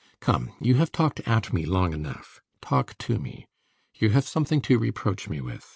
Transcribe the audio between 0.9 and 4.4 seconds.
talked at me long enough. Talk to me. You have